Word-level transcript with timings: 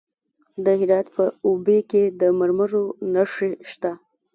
د 0.63 0.65
هرات 0.79 1.07
په 1.15 1.23
اوبې 1.47 1.79
کې 1.89 2.03
د 2.19 2.21
مرمرو 2.39 2.83
نښې 3.13 3.51
شته. 3.69 3.91